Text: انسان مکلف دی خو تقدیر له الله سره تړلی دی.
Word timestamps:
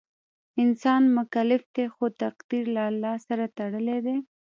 انسان 0.63 1.01
مکلف 1.17 1.61
دی 1.75 1.85
خو 1.93 2.05
تقدیر 2.23 2.65
له 2.75 2.81
الله 2.89 3.13
سره 3.27 3.45
تړلی 3.57 3.97
دی. 4.05 4.15